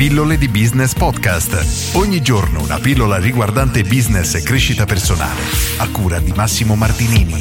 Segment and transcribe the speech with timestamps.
[0.00, 1.94] Pillole di Business Podcast.
[1.94, 5.42] Ogni giorno una pillola riguardante business e crescita personale.
[5.76, 7.36] A cura di Massimo Martinini.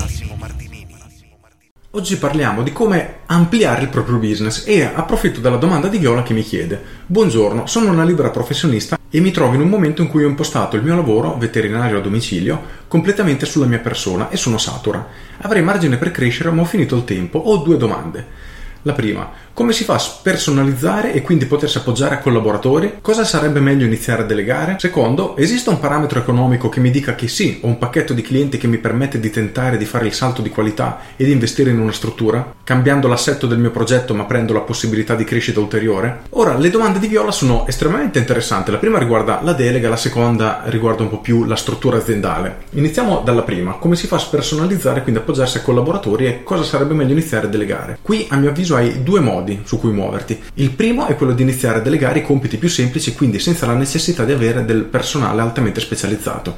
[1.91, 6.33] Oggi parliamo di come ampliare il proprio business e approfitto della domanda di Viola che
[6.33, 10.25] mi chiede Buongiorno, sono una libera professionista e mi trovo in un momento in cui
[10.25, 15.07] ho impostato il mio lavoro, veterinario a domicilio, completamente sulla mia persona e sono satura.
[15.37, 17.39] Avrei margine per crescere ma ho finito il tempo.
[17.39, 18.47] Ho due domande.
[18.83, 19.29] La prima,
[19.59, 22.99] come si fa a spersonalizzare e quindi potersi appoggiare a collaboratori?
[23.01, 24.77] Cosa sarebbe meglio iniziare a delegare?
[24.79, 28.57] Secondo, esiste un parametro economico che mi dica che sì, ho un pacchetto di clienti
[28.57, 31.79] che mi permette di tentare di fare il salto di qualità e di investire in
[31.79, 36.21] una struttura, cambiando l'assetto del mio progetto ma prendo la possibilità di crescita ulteriore?
[36.29, 38.71] Ora, le domande di Viola sono estremamente interessanti.
[38.71, 42.59] La prima riguarda la delega, la seconda riguarda un po' più la struttura aziendale.
[42.75, 46.93] Iniziamo dalla prima, come si fa a spersonalizzare, quindi appoggiarsi a collaboratori e cosa sarebbe
[46.93, 47.97] meglio iniziare a delegare?
[48.01, 50.39] Qui, a mio avviso, hai due modi modi su cui muoverti.
[50.55, 53.73] Il primo è quello di iniziare a delegare i compiti più semplici, quindi senza la
[53.73, 56.57] necessità di avere del personale altamente specializzato.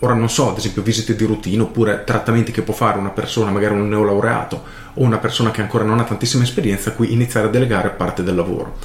[0.00, 3.50] Ora non so, ad esempio visite di routine oppure trattamenti che può fare una persona,
[3.50, 4.62] magari un neolaureato
[4.94, 8.34] o una persona che ancora non ha tantissima esperienza, qui iniziare a delegare parte del
[8.34, 8.76] lavoro.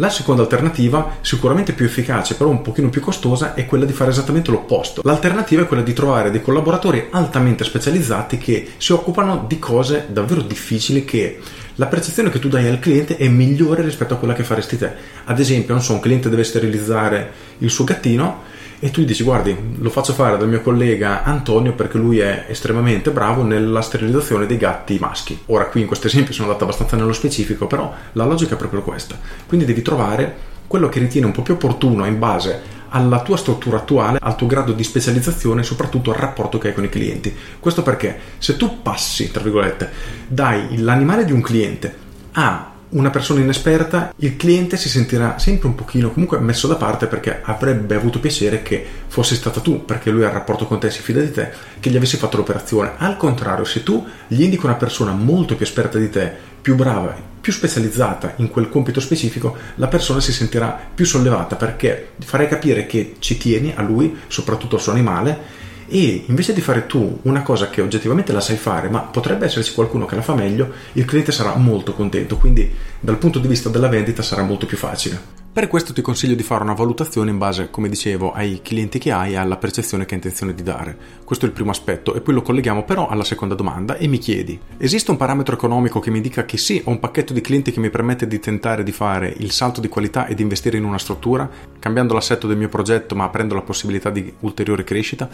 [0.00, 4.10] La seconda alternativa, sicuramente più efficace, però un pochino più costosa, è quella di fare
[4.10, 5.00] esattamente l'opposto.
[5.02, 10.42] L'alternativa è quella di trovare dei collaboratori altamente specializzati che si occupano di cose davvero
[10.42, 11.40] difficili che
[11.74, 14.92] la percezione che tu dai al cliente è migliore rispetto a quella che faresti te.
[15.24, 18.42] Ad esempio, non so, un cliente deve sterilizzare il suo gattino
[18.80, 22.44] e tu gli dici guardi lo faccio fare dal mio collega Antonio perché lui è
[22.48, 26.96] estremamente bravo nella sterilizzazione dei gatti maschi ora qui in questo esempio sono andato abbastanza
[26.96, 31.32] nello specifico però la logica è proprio questa quindi devi trovare quello che ritieni un
[31.32, 35.64] po' più opportuno in base alla tua struttura attuale, al tuo grado di specializzazione e
[35.64, 37.34] soprattutto al rapporto che hai con i clienti.
[37.58, 39.90] Questo perché se tu passi, tra virgolette,
[40.26, 41.94] dai l'animale di un cliente
[42.32, 47.06] a una persona inesperta, il cliente si sentirà sempre un pochino comunque messo da parte
[47.06, 50.90] perché avrebbe avuto piacere che fossi stata tu, perché lui ha il rapporto con te,
[50.90, 51.50] si fida di te,
[51.80, 52.92] che gli avessi fatto l'operazione.
[52.96, 57.14] Al contrario, se tu gli indichi una persona molto più esperta di te, più brava,
[57.40, 62.86] più specializzata in quel compito specifico, la persona si sentirà più sollevata perché farai capire
[62.86, 67.42] che ci tieni a lui, soprattutto al suo animale, e invece di fare tu una
[67.42, 71.04] cosa che oggettivamente la sai fare, ma potrebbe esserci qualcuno che la fa meglio, il
[71.04, 75.46] cliente sarà molto contento, quindi dal punto di vista della vendita sarà molto più facile.
[75.50, 79.10] Per questo ti consiglio di fare una valutazione in base, come dicevo, ai clienti che
[79.10, 80.96] hai e alla percezione che hai intenzione di dare.
[81.24, 84.18] Questo è il primo aspetto e poi lo colleghiamo però alla seconda domanda e mi
[84.18, 87.72] chiedi, esiste un parametro economico che mi dica che sì, ho un pacchetto di clienti
[87.72, 90.84] che mi permette di tentare di fare il salto di qualità e di investire in
[90.84, 95.28] una struttura, cambiando l'assetto del mio progetto ma aprendo la possibilità di ulteriore crescita?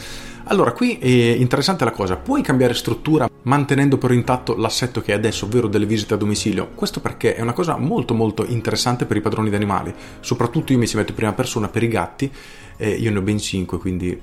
[0.44, 5.15] Allora, qui è interessante la cosa, puoi cambiare struttura mantenendo però intatto l'assetto che è
[5.15, 6.71] adesso, ovvero delle visite a domicilio.
[6.75, 10.78] Questo perché è una cosa molto molto interessante per i padroni di animali soprattutto io
[10.78, 12.31] mi ci metto in prima persona per i gatti,
[12.77, 14.21] eh, io ne ho ben 5, quindi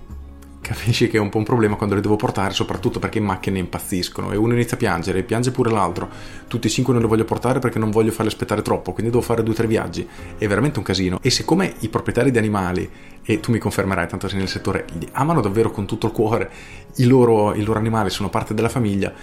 [0.62, 3.58] capisci che è un po' un problema quando le devo portare, soprattutto perché in macchina
[3.58, 6.10] impazziscono e uno inizia a piangere e piange pure l'altro.
[6.48, 9.24] Tutti e cinque non le voglio portare perché non voglio farle aspettare troppo, quindi devo
[9.24, 10.08] fare due o tre viaggi.
[10.38, 11.20] È veramente un casino.
[11.22, 12.90] E siccome i proprietari di animali,
[13.24, 16.50] e tu mi confermerai, tanto sei nel settore, li amano davvero con tutto il cuore,
[16.96, 19.14] i loro, i loro animali sono parte della famiglia,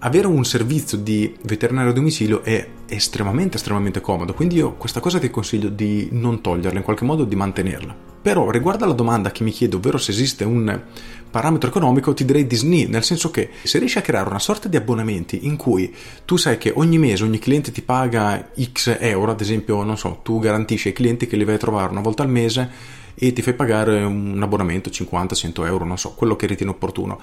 [0.00, 5.18] avere un servizio di veterinario a domicilio è estremamente estremamente comodo, quindi io questa cosa
[5.18, 8.06] ti consiglio di non toglierla, in qualche modo di mantenerla.
[8.20, 10.82] Però riguardo alla domanda che mi chiedo, ovvero se esiste un
[11.30, 14.76] parametro economico, ti direi Disney, nel senso che se riesci a creare una sorta di
[14.76, 15.94] abbonamenti in cui
[16.24, 20.20] tu sai che ogni mese ogni cliente ti paga X euro, ad esempio, non so,
[20.22, 23.42] tu garantisci ai clienti che li vai a trovare una volta al mese e ti
[23.42, 27.18] fai pagare un abbonamento 50-100 euro, non so, quello che ritieni opportuno.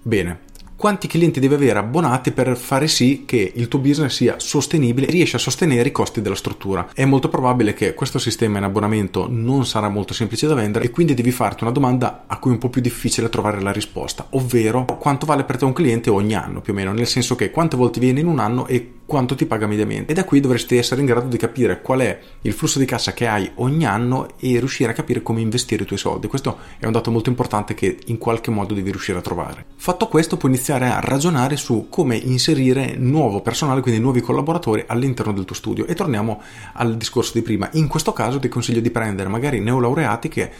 [0.00, 0.38] Bene,
[0.82, 5.12] quanti clienti devi avere abbonati per fare sì che il tuo business sia sostenibile e
[5.12, 6.88] riesci a sostenere i costi della struttura.
[6.92, 10.90] È molto probabile che questo sistema in abbonamento non sarà molto semplice da vendere e
[10.90, 14.26] quindi devi farti una domanda a cui è un po' più difficile trovare la risposta,
[14.30, 17.52] ovvero quanto vale per te un cliente ogni anno, più o meno, nel senso che
[17.52, 20.12] quante volte viene in un anno e quanto ti paga mediamente.
[20.12, 23.12] E da qui dovresti essere in grado di capire qual è il flusso di cassa
[23.12, 26.28] che hai ogni anno e riuscire a capire come investire i tuoi soldi.
[26.28, 29.66] Questo è un dato molto importante che in qualche modo devi riuscire a trovare.
[29.76, 35.32] Fatto questo, puoi iniziare a ragionare su come inserire nuovo personale, quindi nuovi collaboratori all'interno
[35.32, 35.86] del tuo studio.
[35.86, 36.40] E torniamo
[36.74, 37.68] al discorso di prima.
[37.72, 40.50] In questo caso ti consiglio di prendere magari neolaureati che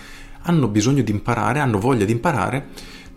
[0.43, 2.69] hanno bisogno di imparare, hanno voglia di imparare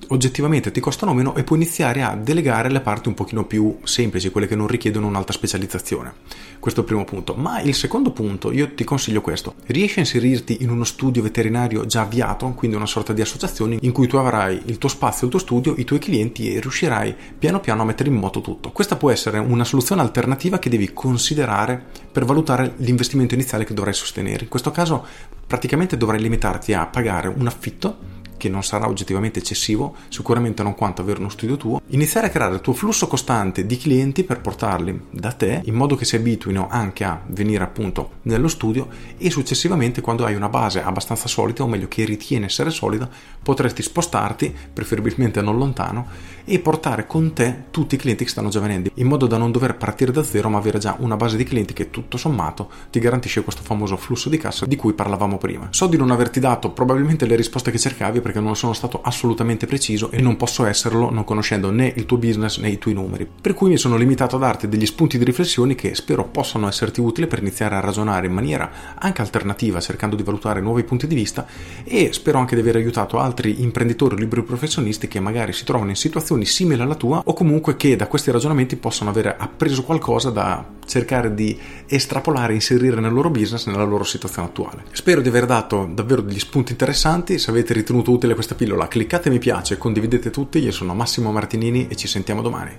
[0.09, 4.29] oggettivamente ti costano meno e puoi iniziare a delegare le parti un pochino più semplici,
[4.29, 6.13] quelle che non richiedono un'alta specializzazione.
[6.59, 7.35] Questo è il primo punto.
[7.35, 9.55] Ma il secondo punto, io ti consiglio questo.
[9.67, 13.91] Riesci a inserirti in uno studio veterinario già avviato, quindi una sorta di associazione in
[13.91, 17.59] cui tu avrai il tuo spazio, il tuo studio, i tuoi clienti e riuscirai piano
[17.59, 18.71] piano a mettere in moto tutto.
[18.71, 23.93] Questa può essere una soluzione alternativa che devi considerare per valutare l'investimento iniziale che dovrai
[23.93, 24.43] sostenere.
[24.43, 25.05] In questo caso
[25.45, 31.01] praticamente dovrai limitarti a pagare un affitto che non sarà oggettivamente eccessivo, sicuramente non quanto
[31.01, 35.07] avere uno studio tuo, iniziare a creare il tuo flusso costante di clienti per portarli
[35.09, 38.87] da te in modo che si abituino anche a venire appunto nello studio
[39.17, 43.09] e successivamente quando hai una base abbastanza solida o meglio che ritiene essere solida
[43.41, 46.07] potresti spostarti preferibilmente non lontano
[46.45, 49.51] e portare con te tutti i clienti che stanno già venendo in modo da non
[49.51, 52.99] dover partire da zero ma avere già una base di clienti che tutto sommato ti
[52.99, 55.67] garantisce questo famoso flusso di cassa di cui parlavamo prima.
[55.71, 59.67] So di non averti dato probabilmente le risposte che cercavi perché non sono stato assolutamente
[59.67, 63.29] preciso e non posso esserlo non conoscendo né il tuo business né i tuoi numeri.
[63.39, 67.01] Per cui mi sono limitato a darti degli spunti di riflessione che spero possano esserti
[67.01, 71.13] utili per iniziare a ragionare in maniera anche alternativa, cercando di valutare nuovi punti di
[71.13, 71.45] vista
[71.83, 75.91] e spero anche di aver aiutato altri imprenditori o liberi professionisti che magari si trovano
[75.91, 80.31] in situazioni simili alla tua o comunque che da questi ragionamenti possano avere appreso qualcosa
[80.31, 81.55] da cercare di
[81.85, 84.83] estrapolare e inserire nel loro business, nella loro situazione attuale.
[84.93, 89.29] Spero di aver dato davvero degli spunti interessanti, se avete ritenuto utile questa pillola cliccate
[89.29, 92.71] mi piace, condividete tutti, io sono Massimo Martinini e ci sentiamo domani.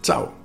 [0.00, 0.38] Ciao!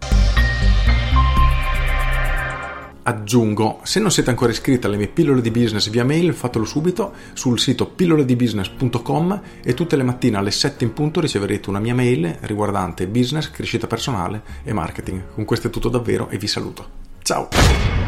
[3.07, 7.13] Aggiungo, se non siete ancora iscritti alle mie pillole di business via mail, fatelo subito
[7.33, 12.37] sul sito pilloledibusiness.com e tutte le mattine alle 7 in punto riceverete una mia mail
[12.41, 15.33] riguardante business, crescita personale e marketing.
[15.35, 16.89] Con questo è tutto davvero e vi saluto.
[17.21, 18.04] Ciao!